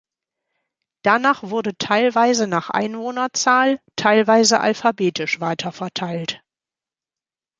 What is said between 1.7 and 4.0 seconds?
teilweise nach Einwohnerzahl,